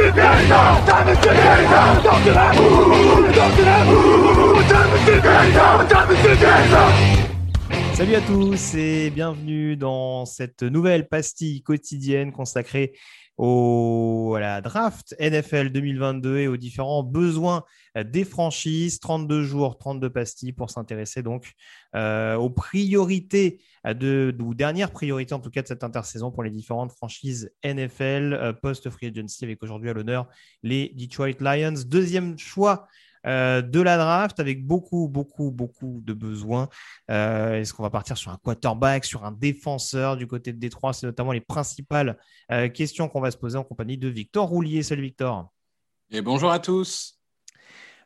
[0.00, 0.56] 我是真的
[0.86, 7.29] 真的是真的我就来侮起来我真们是真的是
[8.00, 12.98] Salut à tous et bienvenue dans cette nouvelle pastille quotidienne consacrée
[13.36, 17.62] au, la draft NFL 2022 et aux différents besoins
[18.02, 19.00] des franchises.
[19.00, 21.52] 32 jours, 32 pastilles pour s'intéresser donc
[21.94, 26.50] euh, aux priorités de, ou dernières priorités en tout cas de cette intersaison pour les
[26.50, 30.26] différentes franchises NFL euh, post-free agency avec aujourd'hui à l'honneur
[30.62, 31.74] les Detroit Lions.
[31.86, 32.88] Deuxième choix
[33.26, 36.68] euh, de la draft avec beaucoup, beaucoup, beaucoup de besoins.
[37.10, 40.92] Euh, Est-ce qu'on va partir sur un quarterback, sur un défenseur du côté de Détroit?
[40.92, 42.16] C'est notamment les principales
[42.50, 44.82] euh, questions qu'on va se poser en compagnie de Victor Roulier.
[44.82, 45.52] Salut Victor.
[46.10, 47.20] Et bonjour à tous.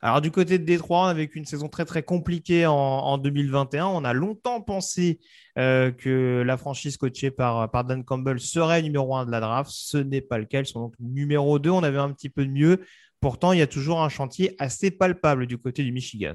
[0.02, 4.04] Alors du côté de Détroit, avec une saison très très compliquée en, en 2021, on
[4.04, 5.18] a longtemps pensé
[5.56, 9.70] euh, que la franchise coachée par, par Dan Campbell serait numéro un de la draft.
[9.72, 11.70] Ce n'est pas le cas, ils sont donc numéro 2.
[11.70, 12.84] On avait un petit peu de mieux.
[13.24, 16.34] Pourtant, il y a toujours un chantier assez palpable du côté du Michigan.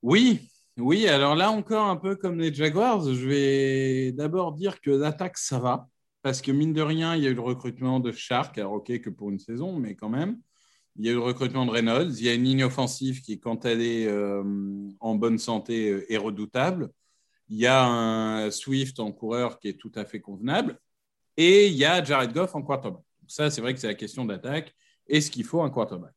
[0.00, 0.48] Oui,
[0.78, 1.06] oui.
[1.06, 5.58] Alors là encore, un peu comme les Jaguars, je vais d'abord dire que l'attaque, ça
[5.58, 5.86] va.
[6.22, 8.98] Parce que mine de rien, il y a eu le recrutement de Shark, alors ok
[9.02, 10.40] que pour une saison, mais quand même.
[10.98, 12.18] Il y a eu le recrutement de Reynolds.
[12.18, 14.42] Il y a une ligne offensive qui, quand elle est euh,
[15.00, 16.88] en bonne santé, euh, est redoutable.
[17.50, 20.80] Il y a un Swift en coureur qui est tout à fait convenable.
[21.36, 23.02] Et il y a Jared Goff en quarterback.
[23.20, 24.74] Donc ça, c'est vrai que c'est la question d'attaque.
[25.08, 26.14] Est-ce qu'il faut un quarterback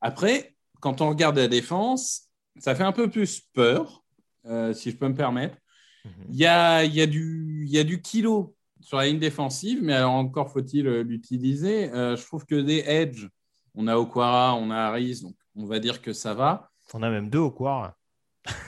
[0.00, 4.04] Après, quand on regarde la défense, ça fait un peu plus peur,
[4.46, 5.56] euh, si je peux me permettre.
[6.04, 6.10] -hmm.
[6.28, 9.18] il, y a, il, y a du, il y a du kilo sur la ligne
[9.18, 11.90] défensive, mais alors encore faut-il l'utiliser.
[11.92, 13.26] Euh, je trouve que des edge,
[13.74, 16.70] on a Okwara, on a Harris, donc on va dire que ça va.
[16.92, 17.96] On a même deux Okwara.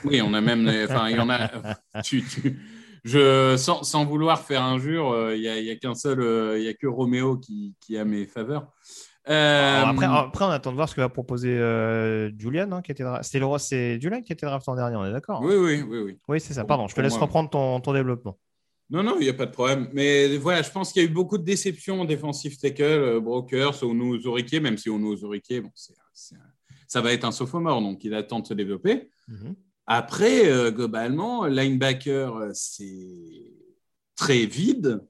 [0.05, 0.67] Oui, on a même.
[0.85, 1.39] Enfin, il y en a.
[2.03, 2.59] Tu, tu,
[3.03, 6.19] je, sans, sans, vouloir faire injure, il n'y a, y a qu'un seul,
[6.57, 8.65] il n'y a que Roméo qui, qui a mes faveurs.
[9.29, 9.83] Euh...
[9.83, 13.03] Après, après, on attend de voir ce que va proposer euh, Julian, hein, qui était
[13.21, 15.45] c'est le c'est Julian qui était draft en dernier, on est d'accord hein?
[15.45, 16.17] Oui, oui, oui, oui.
[16.27, 16.63] Oui, c'est ça.
[16.63, 17.23] Pardon, je te laisse moi.
[17.23, 18.37] reprendre ton, ton, développement.
[18.89, 19.89] Non, non, il n'y a pas de problème.
[19.93, 23.19] Mais voilà, je pense qu'il y a eu beaucoup de déceptions en défensif tackle, euh,
[23.19, 25.71] Brokers, Ono Zoriké, même si Ono Zoriké, bon,
[26.87, 29.09] ça va être un sophomore, donc il attend de se développer.
[29.27, 29.55] Mm -hmm.
[29.87, 33.53] Après, euh, globalement, linebacker, c'est
[34.15, 35.01] très vide.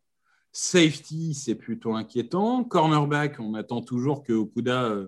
[0.59, 2.63] Safety, c'est plutôt inquiétant.
[2.63, 5.07] Cornerback, on attend toujours que Okuda euh,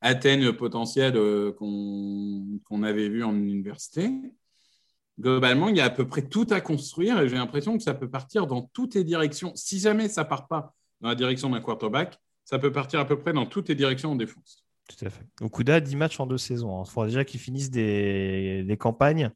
[0.00, 4.10] atteigne le potentiel euh, qu'on qu avait vu en université.
[5.20, 7.92] Globalement, il y a à peu près tout à construire et j'ai l'impression que ça
[7.92, 9.52] peut partir dans toutes les directions.
[9.56, 13.04] Si jamais ça ne part pas dans la direction d'un quarterback, ça peut partir à
[13.04, 14.64] peu près dans toutes les directions en défense.
[14.88, 15.26] Tout à fait.
[15.42, 16.82] Okuda, 10 matchs en deux saisons.
[16.82, 19.32] Il faudra déjà qu'ils finissent des, des, campagnes.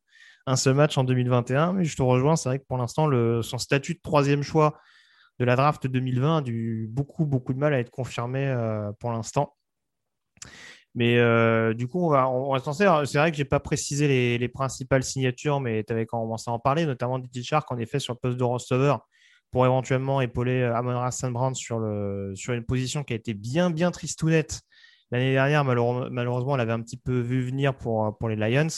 [0.46, 2.36] Un seul match en 2021, mais je te rejoins.
[2.36, 3.10] C'est vrai que pour l'instant,
[3.42, 4.80] son statut de troisième choix
[5.38, 9.12] de la draft 2020 a eu beaucoup, beaucoup de mal à être confirmé euh, pour
[9.12, 9.54] l'instant.
[10.94, 12.60] Mais euh, du coup, on va, on va
[13.06, 16.50] C'est vrai que je n'ai pas précisé les, les, principales signatures, mais tu avais commencé
[16.50, 19.09] à en parler, notamment Didi Shark, en effet, sur le poste de receveur,
[19.51, 23.71] pour éventuellement épauler Amon Rassan Brand sur, le, sur une position qui a été bien,
[23.71, 24.60] bien tristounette
[25.10, 25.65] l'année dernière.
[25.65, 28.68] Malheureusement, on l'avait un petit peu vu venir pour, pour les Lions.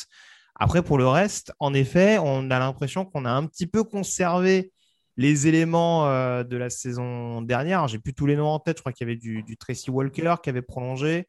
[0.56, 4.72] Après, pour le reste, en effet, on a l'impression qu'on a un petit peu conservé
[5.16, 7.86] les éléments euh, de la saison dernière.
[7.88, 8.78] J'ai plus tous les noms en tête.
[8.78, 11.28] Je crois qu'il y avait du, Tracy Walker qui avait prolongé.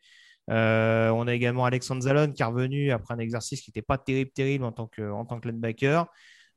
[0.50, 3.98] Euh, on a également Alexandre Zalon qui est revenu après un exercice qui n'était pas
[3.98, 6.06] terrible, terrible en tant que, en tant que linebacker.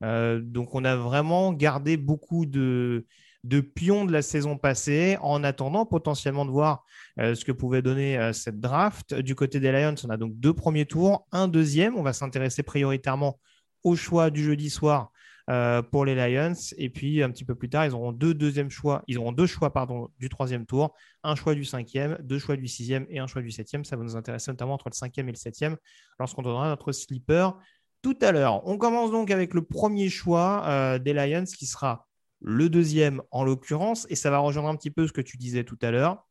[0.05, 3.07] Euh, donc, on a vraiment gardé beaucoup de,
[3.45, 6.85] de pions de la saison passée en attendant potentiellement de voir
[7.19, 9.15] ce que pouvait donner cette draft.
[9.15, 11.97] Du côté des Lions, on a donc deux premiers tours, un deuxième.
[11.97, 13.39] On va s'intéresser prioritairement
[13.83, 15.11] au choix du jeudi soir
[15.49, 16.55] euh, pour les Lions.
[16.77, 19.03] Et puis un petit peu plus tard, ils auront deux deuxièmes choix.
[19.07, 22.69] Ils auront deux choix pardon, du troisième tour, un choix du cinquième, deux choix du
[22.69, 23.85] sixième et un choix du septième.
[23.85, 25.77] Ça va nous intéresser notamment entre le cinquième et le septième
[26.19, 27.57] lorsqu'on donnera notre sleeper
[28.03, 28.67] tout à l'heure.
[28.67, 32.07] On commence donc avec le premier choix euh, des Lions qui sera
[32.41, 34.07] le deuxième en l'occurrence.
[34.11, 36.27] Et ça va rejoindre un petit peu ce que tu disais tout à l'heure.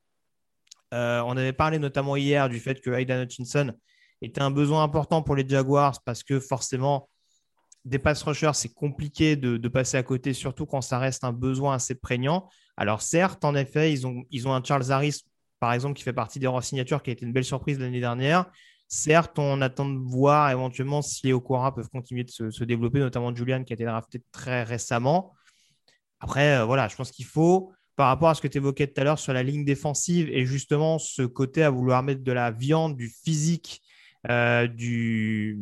[0.93, 3.73] Euh, on avait parlé notamment hier du fait que Aidan Hutchinson
[4.21, 7.09] était un besoin important pour les Jaguars parce que forcément,
[7.87, 11.75] des pass rushers, c'est compliqué de, passer à côté, surtout quand ça reste un besoin
[11.75, 12.49] assez prégnant.
[12.75, 15.23] Alors certes, en effet, ils ont, ils ont un Charles Harris,
[15.59, 18.45] par exemple, qui fait partie des signatures, qui a été une belle surprise l'année dernière.
[18.89, 23.33] Certes, on attend de voir éventuellement si les Okora peuvent continuer de se, développer, notamment
[23.33, 25.33] Julian qui a été drafté très récemment.
[26.19, 28.99] Après, euh, voilà, je pense qu'il faut, par rapport à ce que tu évoquais tout
[28.99, 32.51] à l'heure sur la ligne défensive et justement ce côté à vouloir mettre de la
[32.51, 33.81] viande, du physique
[34.29, 35.57] euh, du,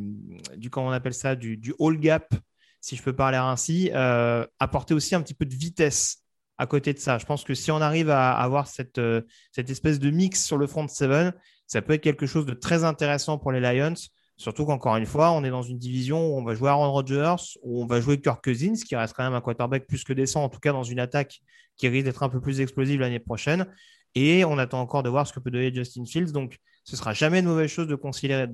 [0.58, 2.34] du, comment on appelle ça, du, du all gap,
[2.82, 6.24] si je peux parler ainsi, euh, apporter aussi un petit peu de vitesse
[6.58, 7.18] à côté de ça.
[7.18, 9.22] Je pense que si on arrive à avoir cette, euh,
[9.52, 11.34] cette espèce de mix sur le front seven,
[11.68, 13.96] ça peut être quelque chose de très intéressant pour les Lions.
[14.38, 17.36] Surtout qu'encore une fois, on est dans une division où on va jouer Aaron Rodgers,
[17.64, 20.44] où on va jouer Kirk Cousins, qui reste quand même un quarterback plus que décent,
[20.44, 21.40] en tout cas dans une attaque
[21.78, 23.66] qui risque d'être un peu plus explosive l'année prochaine.
[24.14, 26.32] Et on attend encore de voir ce que peut donner Justin Fields.
[26.32, 28.48] Donc, ce sera jamais une mauvaise chose de considérer,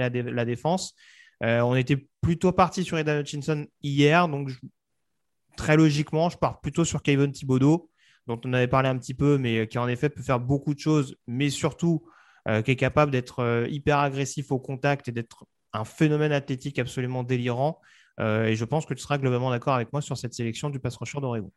[0.00, 0.94] la, défense.
[1.42, 4.50] Euh, on était plutôt parti sur Eden Hutchinson hier, donc
[5.56, 7.90] très logiquement, je pars plutôt sur Kevin Thibodeau,
[8.28, 10.78] dont on avait parlé un petit peu, mais qui en effet peut faire beaucoup de
[10.78, 12.06] choses, mais surtout
[12.48, 16.78] euh, qui est capable d'être euh, hyper agressif au contact et d'être un phénomène athlétique
[16.78, 17.80] absolument délirant.
[18.20, 20.96] et je pense que tu seras globalement d'accord avec moi sur cette sélection du pass
[20.96, 21.50] rusher d'Oregon.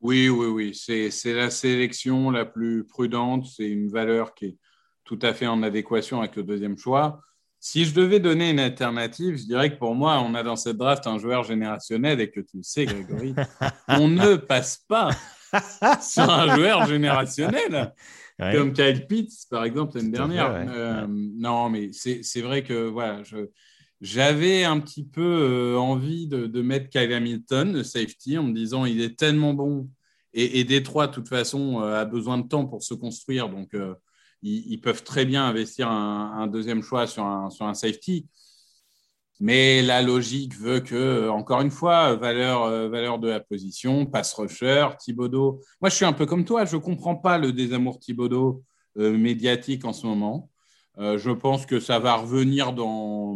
[0.00, 0.74] Oui, oui, oui.
[0.74, 3.46] C'est la sélection la plus prudente.
[3.46, 4.56] C'est une valeur qui est
[5.04, 7.20] tout à fait en adéquation avec le deuxième choix.
[7.60, 10.76] Si je devais donner une alternative, je dirais que pour moi, on a dans cette
[10.76, 13.34] draft un joueur générationnel et que tu le sais, Grégory,
[13.88, 15.10] on ne passe pas
[16.00, 17.94] sur un joueur générationnel.
[18.38, 20.66] Comme Kyle Pitts, par exemple, l'année dernière.
[20.68, 23.22] Euh, non, mais c'est vrai que voilà,
[24.00, 28.52] j'avais un petit peu euh, envie de, de, mettre Kyle Hamilton, le safety, en me
[28.52, 29.88] disant il est tellement bon.
[30.32, 33.48] Et, et Détroit, de toute façon, euh, a besoin de temps pour se construire.
[33.48, 33.74] Donc,
[34.44, 38.28] ils, peuvent très bien investir un, deuxième choix sur un, sur un safety.
[39.40, 44.32] Mais la logique veut que, encore une fois, valeur, euh, valeur de la position, pass
[44.34, 45.60] rusher, Thibodeau.
[45.80, 48.62] Moi, je suis un peu comme toi, je ne comprends pas le désamour Thibodeau
[48.98, 50.50] euh, médiatique en ce moment.
[50.98, 53.34] Euh, je pense que ça va revenir dans,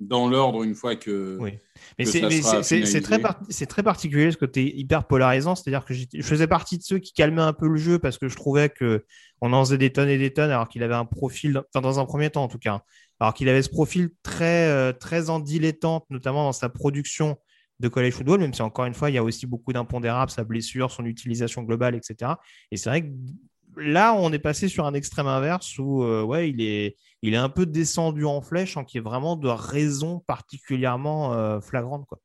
[0.00, 1.36] dans l'ordre une fois que.
[1.40, 1.58] Oui.
[1.98, 3.18] Mais c'est très,
[3.66, 5.54] très, particulier ce côté hyper polarisant.
[5.54, 8.28] C'est-à-dire que je faisais partie de ceux qui calmaient un peu le jeu parce que
[8.28, 9.04] je trouvais que
[9.40, 12.00] on en faisait des tonnes et des tonnes, alors qu'il avait un profil, enfin dans
[12.00, 12.82] un premier temps en tout cas,
[13.20, 17.36] alors qu'il avait ce profil très, euh, très en dilettante, notamment dans sa production
[17.80, 20.44] de college football, même si encore une fois, il y a aussi beaucoup d'impondérables, sa
[20.44, 22.32] blessure, son utilisation globale, etc.
[22.70, 23.08] Et c'est vrai que
[23.76, 27.38] là, on est passé sur un extrême inverse où euh, ouais, il, est, il est
[27.38, 32.06] un peu descendu en flèche, sans qu'il y ait vraiment de raison particulièrement euh, flagrante.
[32.06, 32.20] Quoi.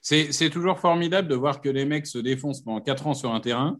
[0.00, 3.40] C'est toujours formidable de voir que les mecs se défoncent pendant 4 ans sur un
[3.40, 3.78] terrain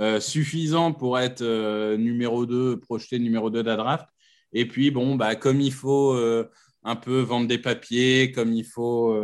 [0.00, 4.06] euh, suffisant pour être euh, numéro 2, projeté numéro 2 de la draft.
[4.52, 6.50] Et puis, bon, bah, comme il faut euh,
[6.82, 9.14] un peu vendre des papiers, comme il faut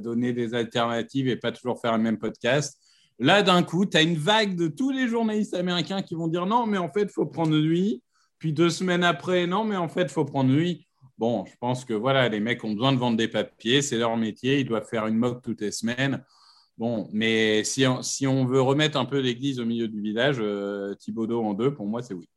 [0.00, 2.80] donner des alternatives et pas toujours faire le même podcast,
[3.18, 6.46] là, d'un coup, tu as une vague de tous les journalistes américains qui vont dire
[6.46, 8.02] non, mais en fait, il faut prendre nuit.
[8.38, 10.86] Puis deux semaines après, non, mais en fait, il faut prendre nuit.
[11.18, 14.16] Bon, je pense que voilà, les mecs ont besoin de vendre des papiers, c'est leur
[14.16, 16.22] métier, ils doivent faire une moque toutes les semaines.
[16.76, 21.42] Bon, mais si on, veut remettre un peu l'église au milieu du village, euh, Thibaudot
[21.42, 22.28] en deux, pour moi, c'est oui.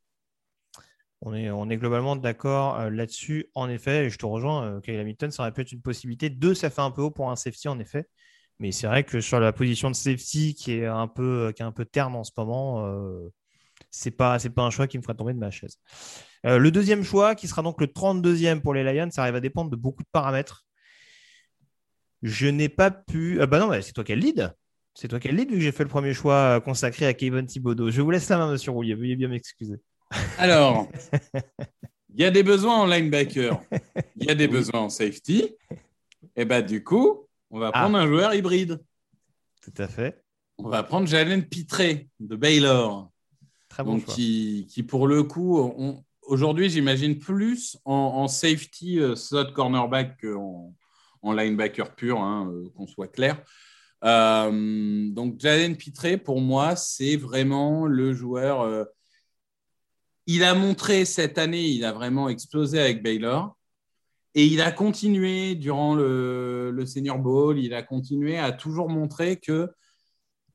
[1.22, 3.48] On est, on est globalement d'accord euh, là-dessus.
[3.54, 6.30] En effet, et je te rejoins, euh, Kyle Hamilton, ça aurait pu être une possibilité.
[6.30, 8.08] Deux, ça fait un peu haut pour un safety, en effet.
[8.60, 11.66] Mais c'est vrai que sur la position de safety qui est un peu, qui est
[11.66, 13.30] un peu terne en ce moment, euh,
[13.92, 15.80] c'est pas, c'est pas un choix qui me ferait tomber de ma chaise.
[16.44, 19.70] le deuxième choix, qui sera donc le 32e pour les Lions, ça arrive à dépendre
[19.70, 20.66] de beaucoup de paramètres.
[22.22, 23.42] Je n'ai pas pu.
[23.42, 24.54] Ah bah non, c'est toi qui as le lead.
[24.94, 27.06] C'est toi qui as le lead vu que j'ai fait le premier choix euh, consacré
[27.06, 27.92] à Kevin Thibodeau.
[27.92, 28.96] Je vous laisse la main, monsieur Roulier.
[28.96, 29.78] Veuillez bien m'excuser.
[30.38, 30.90] Alors,
[32.14, 33.62] il y a des besoins en linebacker.
[34.18, 35.56] Il y a des besoins en safety.
[36.36, 38.02] Et bah, du coup, on va prendre ah.
[38.02, 38.82] un joueur hybride.
[39.62, 40.22] Tout à fait.
[40.58, 43.10] On va prendre Jalen Pitré de Baylor.
[43.70, 44.14] Très bon choix.
[44.14, 45.58] Qui, qui, pour le coup,
[46.24, 50.74] aujourd'hui, j'imagine plus en, safety euh, slot cornerback qu'en
[51.22, 53.42] en linebacker pur, hein, euh, qu'on soit clair.
[54.04, 58.62] Euh, donc Jalen Pitré, pour moi, c'est vraiment le joueur.
[58.62, 58.86] Euh,
[60.26, 63.56] il a montré cette année, il a vraiment explosé avec Baylor.
[64.36, 69.38] Et il a continué durant le, le Senior Bowl, il a continué à toujours montrer
[69.38, 69.70] que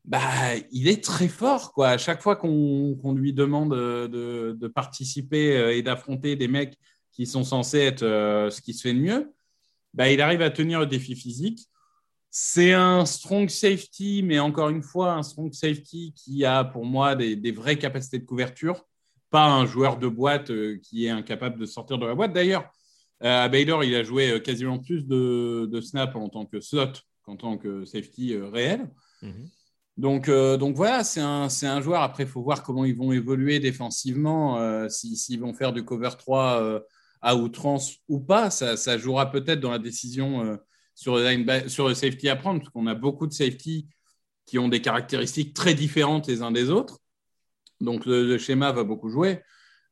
[0.04, 1.72] bah, il est très fort.
[1.72, 1.88] Quoi.
[1.90, 6.78] À chaque fois qu'on lui demande de, de, participer euh, et d'affronter des mecs
[7.12, 9.32] qui sont censés être euh, ce qui se fait de mieux,
[9.94, 11.66] bah, il arrive à tenir le défi physique.
[12.30, 17.14] C'est un strong safety, mais encore une fois, un strong safety qui a pour moi
[17.14, 18.84] des, vraies capacités de couverture,
[19.30, 22.32] pas un joueur de boîte euh, qui est incapable de sortir de la boîte.
[22.32, 22.70] D'ailleurs,
[23.20, 26.92] à Baylor, il a joué quasiment plus de, de snaps en tant que slot
[27.22, 28.90] qu'en tant que safety réel.
[29.22, 29.48] Mm-hmm.
[29.96, 32.02] Donc, euh, donc voilà, c'est un, joueur.
[32.02, 36.10] Après, il faut voir comment ils vont évoluer défensivement, euh, s'ils vont faire du cover
[36.18, 36.80] 3 euh,
[37.22, 38.50] à outrance ou pas.
[38.50, 40.58] Ça, jouera peut-être dans la décision
[40.94, 43.88] sur, le sur le safety à prendre, parce qu'on a beaucoup de safety
[44.46, 46.98] qui ont des caractéristiques très différentes les uns des autres.
[47.80, 49.42] Donc le, schéma va beaucoup jouer.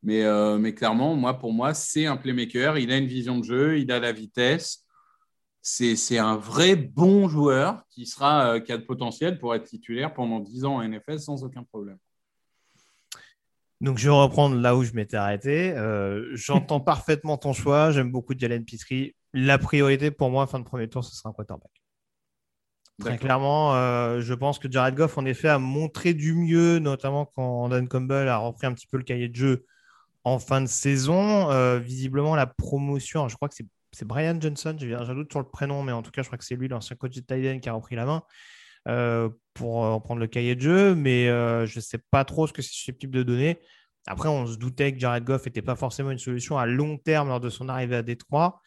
[0.03, 0.25] Mais,
[0.59, 2.77] mais clairement, moi, pour moi, c'est un playmaker.
[2.77, 4.82] Il a une vision de jeu, il a la vitesse
[5.63, 10.13] c'est un vrai bon joueur qui, sera, euh, qui a de potentiel pour être titulaire
[10.13, 11.99] pendant 10 ans en NFL sans aucun problème.
[13.81, 15.73] Donc, je vais reprendre là où je m'étais arrêté.
[15.73, 17.93] Euh, j'entends parfaitement ton choix.
[17.93, 19.15] J'aime beaucoup Jalen Pitry.
[19.33, 21.71] La priorité pour moi, fin de premier tour, ce sera un quarterback.
[23.01, 27.25] Très clairement, euh, je pense que Jared Goff, en effet, a montré du mieux, notamment
[27.25, 29.65] quand Dan Campbell a repris un petit peu le cahier de jeu
[30.23, 31.79] en fin de saison.
[31.79, 35.49] visiblement, la promotion, je crois que c'est c'est Brian Johnson, j'ai un doute sur le
[35.49, 37.69] prénom, mais en tout cas, je crois que c'est lui, l'ancien coach de Tiden, qui
[37.69, 38.23] a repris la main
[38.89, 42.47] euh, pour euh, prendre le cahier de jeu, mais euh, je ne sais pas trop
[42.47, 43.61] ce que c'est susceptible de donner.
[44.07, 47.29] Après, on se doutait que Jared Goff n'était pas forcément une solution à long terme
[47.29, 48.61] lors de son arrivée à Détroit.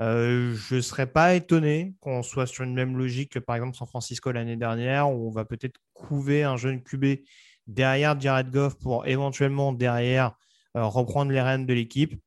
[0.00, 3.86] je ne serais pas étonné qu'on soit sur une même logique que par exemple San
[3.86, 7.20] Francisco l'année dernière, où on va peut-être couver un jeune QB
[7.68, 10.36] derrière Jared Goff pour éventuellement derrière
[10.74, 12.20] reprendre les rênes de l'équipe.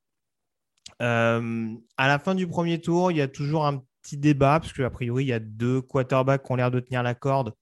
[1.02, 4.74] Euh, à la fin du premier tour, il y a toujours un petit débat, parce
[4.74, 7.54] qu'a priori, il y a deux quarterbacks qui ont l'air de tenir la corde.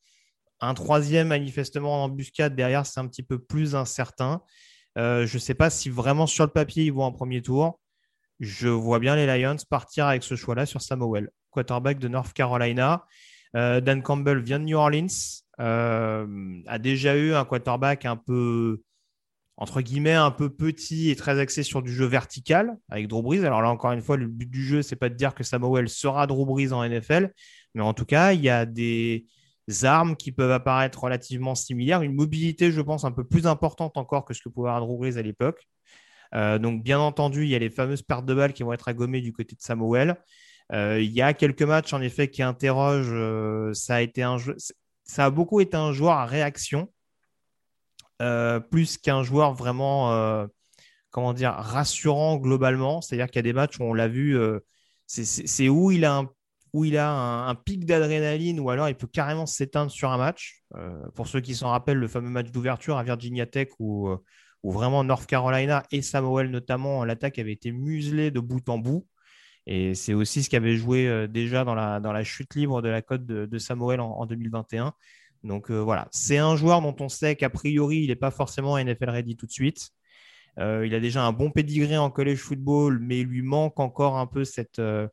[0.61, 4.41] Un troisième, manifestement, en embuscade derrière, c'est un petit peu plus incertain.
[4.97, 7.79] Euh, je ne sais pas si vraiment sur le papier, ils vont en premier tour.
[8.39, 13.05] Je vois bien les Lions partir avec ce choix-là sur Samuel, quarterback de North Carolina.
[13.55, 15.07] Euh, Dan Campbell vient de New Orleans,
[15.59, 18.81] a déjà eu un quarterback un peu
[19.57, 23.45] entre guillemets, un peu petit et très axé sur du jeu vertical avec Drew Brees.
[23.45, 25.89] Alors là, encore une fois, le but du jeu, c'est pas de dire que Samuel
[25.89, 27.31] sera Drew Brees en NFL,
[27.75, 29.25] mais en tout cas, il y a des
[29.83, 34.25] armes qui peuvent apparaître relativement similaires, une mobilité, je pense, un peu plus importante encore
[34.25, 35.67] que ce que pouvait avoir Drew Brees à l'époque.
[36.35, 38.87] Euh, donc, bien entendu, il y a les fameuses pertes de balles qui vont être
[38.87, 40.15] à gommer du côté de Samuel.
[40.71, 43.11] Euh, il y a quelques matchs, en effet, qui interrogent.
[43.11, 44.37] Euh, ça, a été un
[45.03, 46.91] ça a beaucoup été un joueur à réaction.
[48.23, 50.47] Euh, plus qu'un joueur vraiment, euh,
[51.09, 53.01] comment dire, rassurant globalement.
[53.01, 54.59] C'est-à-dire qu'il y a des matchs où on l'a vu, euh,
[55.07, 56.29] c'est où il a un,
[56.71, 60.63] où il a un, pic d'adrénaline ou alors il peut carrément s'éteindre sur un match.
[61.15, 64.09] pour ceux qui s'en rappellent, le fameux match d'ouverture à Virginia Tech où,
[64.63, 69.05] où, vraiment North Carolina et Samuel notamment, l'attaque avait été muselée de bout en bout.
[69.67, 72.89] Et c'est aussi ce qui avait joué déjà dans la, dans la chute libre de
[72.89, 74.93] la cote de, Samuel en, en 2021.
[75.43, 78.77] Donc euh, voilà, c'est un joueur dont on sait qu'a priori, il n'est pas forcément
[78.77, 79.89] NFL ready tout de suite.
[80.59, 84.17] Euh, il a déjà un bon pedigree en college football, mais il lui manque encore
[84.17, 85.07] un peu cette, euh,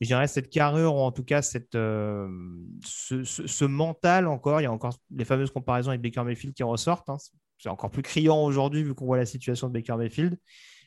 [0.00, 4.60] cette carrure, ou en tout cas cette, ce, mental encore.
[4.60, 7.08] Il y a encore les fameuses comparaisons avec Baker Mayfield qui ressortent.
[7.08, 7.16] Hein.
[7.58, 10.38] C'est encore plus criant aujourd'hui vu qu'on voit la situation de Baker Mayfield.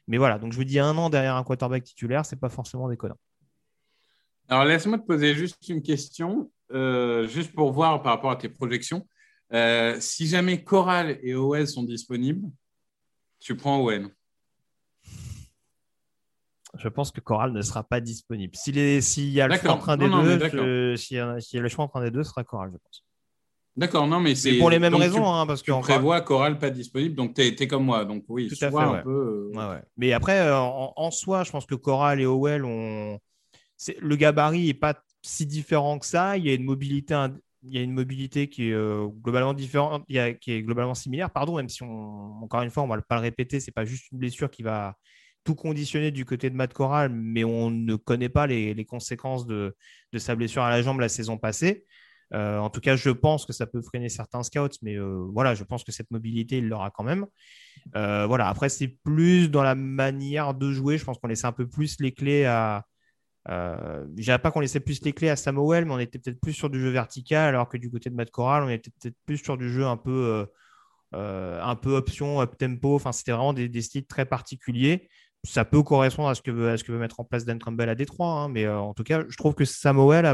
[0.07, 2.87] Mais voilà, donc je vous dis un an derrière un quarterback titulaire, c'est pas forcément
[2.89, 3.17] déconnant.
[4.47, 6.49] Alors laisse-moi te poser juste une question.
[6.73, 9.07] Euh, juste pour voir par rapport à tes projections,
[9.53, 12.49] euh, si jamais Coral et OS sont disponibles,
[13.39, 14.09] tu prends Owen
[16.77, 18.53] Je pense que Coral ne sera pas disponible.
[18.55, 21.97] S'il y a le choix entre un des deux, s'il y, a le choix entre
[21.97, 23.03] un des deux, ce sera Coral, je pense.
[23.77, 26.71] D'accord, non, mais c'est pour les mêmes raisons, hein, parce que tu prévois Coral pas
[26.71, 29.51] disponible, donc tu es, comme moi, donc oui, tout à fait, un peu.
[29.55, 33.19] Euh, mais après, en, en, soi, je pense que Coral et Owell ont
[33.99, 34.95] le gabarit n'est pas
[35.27, 36.37] si différent que ça.
[36.37, 37.13] Il y a une mobilité,
[37.63, 41.29] il y a une mobilité qui est euh, globalement différente, qui est globalement similaire.
[41.31, 44.19] Pardon, même si encore une fois, on va pas le répéter, c'est pas juste une
[44.19, 44.95] blessure qui va
[45.43, 49.75] tout conditionner du côté de Matt Corral, mais on ne connaît pas les, conséquences de,
[50.17, 51.85] sa blessure à la jambe la saison passée.
[52.33, 55.55] Euh, en tout cas, je pense que ça peut freiner certains scouts, mais euh, voilà,
[55.55, 57.25] je pense que cette mobilité, il l'aura quand même.
[57.93, 60.97] voilà, après, c'est plus dans la manière de jouer.
[60.97, 62.85] Je pense qu'on laisse un peu plus les clés à,
[63.49, 66.39] euh, je dirais pas qu'on laissait plus les clés à Samuel, mais on était peut-être
[66.39, 69.15] plus sur du jeu vertical, alors que du côté de Matt Corral, on était peut-être
[69.25, 70.45] plus sur du jeu un peu, euh,
[71.15, 72.95] euh, un peu option, up tempo.
[72.95, 75.09] Enfin, c'était vraiment des, styles très particuliers.
[75.45, 78.27] ça peut correspondre à ce que veut, à mettre en place Dan Campbell à Détroit.
[78.27, 80.25] Hein, mais en tout cas, je trouve que Samuel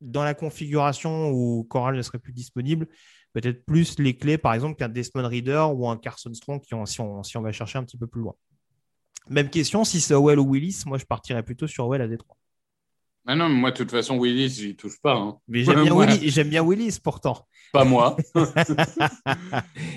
[0.00, 2.86] dans la configuration où Coral ne serait plus disponible,
[3.32, 7.00] peut-être plus les clés, par exemple, qu'un Desmond Reader ou un Carson Strong, qui si,
[7.00, 8.34] on, si on va chercher un petit peu plus loin.
[9.28, 12.36] Même question, si c'est Howell ou Willis, moi je partirais plutôt sur Howell à Détroit.
[13.28, 15.16] Ah non, mais moi, de toute façon, Willis, j'y touche pas.
[15.16, 15.36] Hein.
[15.48, 17.48] Mais j'aime bien, Willis, bien Willis pourtant.
[17.72, 18.16] Pas moi.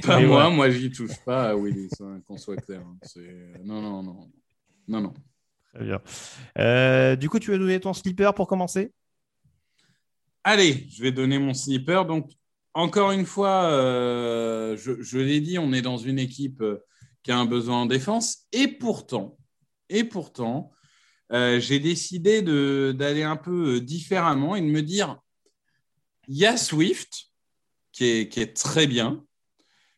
[0.04, 2.82] pas moi, moi, j'y touche pas à Willis, hein, qu'on soit clair.
[2.82, 2.98] Hein.
[3.64, 4.32] Non, non, non.
[4.88, 5.14] Non, non.
[5.76, 6.02] Très bien.
[6.58, 8.92] Euh, du coup, tu veux donner ton slipper pour commencer?
[10.44, 12.02] Allez, je vais donner mon slipper.
[12.08, 12.32] Donc,
[12.74, 16.84] encore une fois, euh, je, l'ai dit, on est dans une équipe euh,
[17.24, 18.48] qui a un besoin en défense.
[18.52, 19.38] Et pourtant,
[19.90, 20.72] et pourtant,
[21.32, 22.42] euh, j'ai décidé
[22.94, 25.20] d'aller un peu différemment et de me dire,
[26.28, 27.26] il y a Swift
[27.92, 29.24] qui est, qui est, très bien,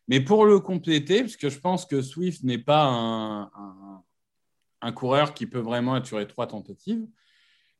[0.08, 3.50] mais pour le compléter, parce que je pense que Swift n'est pas un,
[4.80, 7.06] un, coureur qui peut vraiment assurer trois tentatives,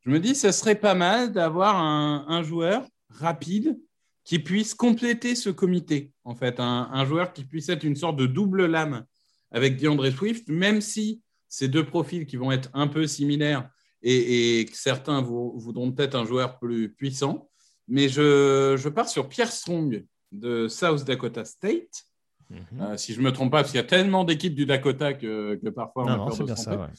[0.04, 3.78] je me dis, ce serait pas mal d'avoir un, joueur rapide
[4.24, 8.26] qui puisse compléter ce comité, en fait, un, joueur qui puisse être une sorte de
[8.26, 9.04] double lame
[9.52, 13.68] avec DeAndre Swift, même si ces deux profils qui vont être un peu similaires
[14.02, 17.48] et, certains voudront peut-être un joueur plus puissant.
[17.88, 22.04] Mais je, pars sur Pierre Strong de South Dakota State.
[22.50, 22.60] Mhm.
[22.80, 25.14] Euh, si je ne me trompe pas, parce qu'il y a tellement d'équipes du Dakota
[25.14, 26.92] que, parfois on a peur de se tromper.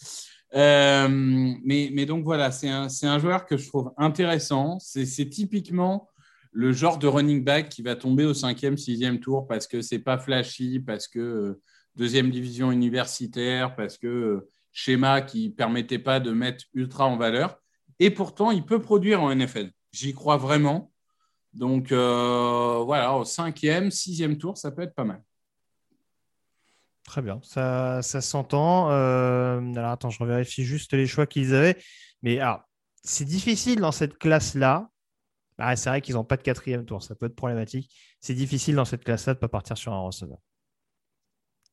[0.56, 1.08] Euh,
[1.64, 4.78] mais, donc voilà, c'est un, un, joueur que je trouve intéressant.
[4.80, 6.10] C'est typiquement
[6.52, 10.00] le genre de running back qui va tomber au cinquième, sixième tour parce que c'est
[10.00, 11.62] pas flashy, parce que euh,
[11.96, 17.58] deuxième division universitaire, parce que euh, schéma qui permettait pas de mettre ultra en valeur.
[18.00, 19.72] Et pourtant, il peut produire en NFL.
[19.92, 20.92] J'y crois vraiment.
[21.54, 25.22] Donc voilà, au cinquième, sixième tour, ça peut être pas mal.
[27.04, 28.90] Très bien, ça, ça s'entend.
[28.92, 31.78] Euh, alors attends, je revérifie juste les choix qu'ils avaient.
[32.22, 32.62] Mais alors,
[33.04, 34.90] c'est difficile dans cette classe-là.
[35.58, 37.94] Ah, c'est vrai qu'ils n'ont pas de quatrième tour, ça peut être problématique.
[38.20, 40.40] C'est difficile dans cette classe-là de ne pas partir sur un receveur.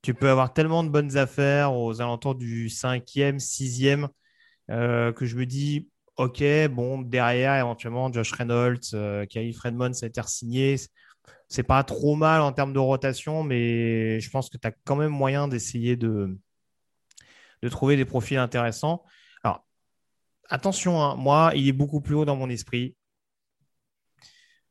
[0.03, 4.09] Tu peux avoir tellement de bonnes affaires aux alentours du cinquième, sixième,
[4.71, 10.07] euh, que je me dis, ok, bon, derrière, éventuellement, Josh Reynolds, euh, Kyle Fredmond, ça
[10.07, 10.21] a été
[11.49, 14.97] c'est pas trop mal en termes de rotation, mais je pense que tu as quand
[14.97, 16.39] même moyen d'essayer de,
[17.63, 19.05] de trouver des profils intéressants.
[19.43, 19.67] Alors,
[20.49, 22.95] attention, hein, moi, il est beaucoup plus haut dans mon esprit.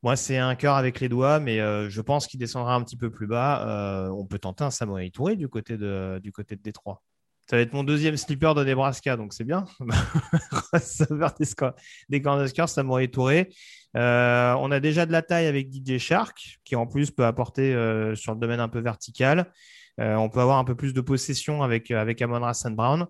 [0.02, 2.96] Moi, c'est un cœur avec les doigts, mais euh, je pense qu'il descendra un petit
[2.96, 3.68] peu plus bas.
[3.68, 7.02] Euh, on peut tenter un Samuel Touré du côté de, du côté de Détroit.
[7.48, 9.66] Ça va être mon deuxième slipper de Nebraska, donc c'est bien.
[12.08, 13.52] Des, cornerscores, Samuel Touré.
[13.96, 17.72] Euh, on a déjà de la taille avec DJ Shark, qui en plus peut apporter
[18.14, 19.52] sur le domaine un peu vertical.
[19.98, 23.06] On peut avoir un peu plus de possession avec, avec Amon Rassan Brown.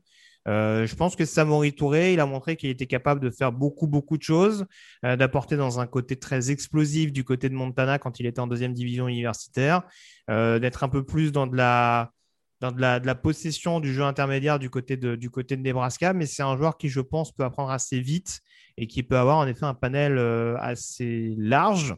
[0.46, 4.16] Je pense que Samori Touré, il a montré qu'il était capable de faire beaucoup, beaucoup
[4.16, 4.66] de choses,
[5.03, 8.72] d'apporter dans un côté très explosif du côté de Montana quand il était en deuxième
[8.72, 9.83] division universitaire,
[10.29, 12.12] d'être un peu plus dans de la,
[12.61, 16.42] dans la, possession du jeu intermédiaire du côté de, du côté de Nebraska, mais c'est
[16.42, 18.40] un joueur qui, je pense, peut apprendre assez vite
[18.76, 21.94] et qui peut avoir en effet un panel euh, assez large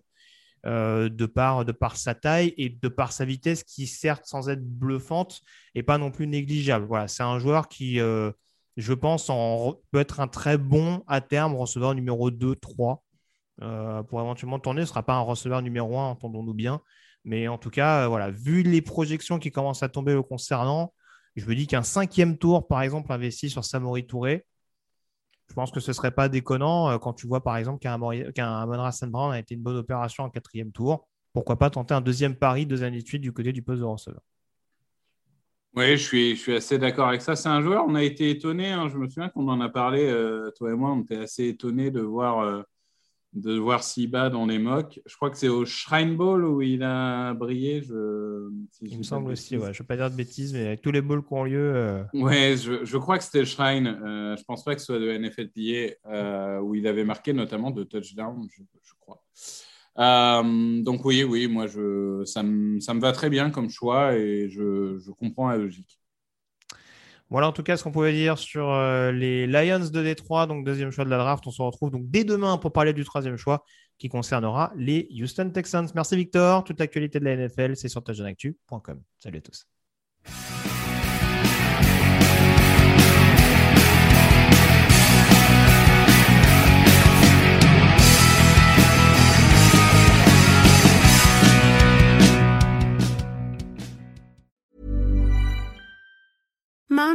[0.66, 4.48] euh, de, par, de par sa taille et de par sa vitesse qui, certes, sans
[4.48, 5.40] être bluffante,
[5.74, 6.86] n'est pas non plus négligeable.
[6.86, 8.30] Voilà, c'est un joueur qui, euh,
[8.76, 13.02] je pense, en, peut être un très bon à terme receveur numéro 2, 3.
[14.08, 16.80] pour éventuellement tourner, ce ne sera pas un receveur numéro 1, entendons-nous bien.
[17.24, 20.92] Mais en tout cas, euh, voilà, vu les projections qui commencent à tomber le concernant,
[21.36, 24.44] je me dis qu'un cinquième tour, par exemple, investi sur Samori Touré,
[25.52, 27.98] je pense que ce ne serait pas déconnant euh, quand tu vois, par exemple, qu'un
[27.98, 31.06] qu Monra Brown a été une bonne opération en quatrième tour.
[31.34, 33.84] Pourquoi pas tenter un deuxième pari deux années de suite du côté du poste de
[33.84, 34.22] receveur
[35.74, 37.34] oui, je suis, assez d'accord avec ça.
[37.34, 38.72] C'est un joueur, on a été étonné.
[38.72, 38.88] Hein.
[38.90, 41.90] je me souviens qu'on en a parlé, euh, toi et moi, on était assez étonnés
[41.90, 42.64] de voir
[43.32, 45.00] de voir Siba dans les mocks.
[45.06, 47.82] Je crois que c'est au Shrine Bowl où il a brillé.
[47.82, 48.50] Je,
[48.82, 49.72] il me semble aussi, ouais.
[49.72, 51.72] je ne veux pas dire de bêtises, mais avec tous les bowls qui ont lieu.
[51.74, 52.04] Euh...
[52.12, 53.86] Ouais, je, je, crois que c'était le Shrine.
[53.86, 57.32] Euh, je ne pense pas que ce soit de NFLPA euh, où il avait marqué
[57.32, 59.22] notamment de touchdown, je, je crois.
[59.98, 64.14] Euh, donc oui, oui, moi, je, ça, me, ça me va très bien comme choix
[64.14, 66.01] et je comprends la logique.
[67.32, 70.66] Voilà en tout cas ce qu'on pouvait dire sur euh, les Lions de Détroit, donc
[70.66, 71.46] deuxième choix de la draft.
[71.46, 73.64] On se retrouve donc dès demain pour parler du troisième choix
[73.96, 75.88] qui concernera les Houston Texans.
[75.94, 76.62] Merci Victor.
[76.62, 79.00] Toute l'actualité de la NFL, c'est sur tajonactu.com.
[79.18, 79.71] Salut à tous.